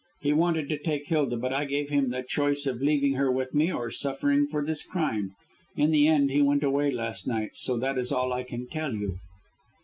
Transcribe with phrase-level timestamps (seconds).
[0.19, 3.53] He wanted to take Hilda, but I gave him the choice of leaving her with
[3.53, 5.35] me, or suffering for his crime.
[5.77, 8.65] In the end, he went away last night, and so that is all I can
[8.65, 9.19] tell you."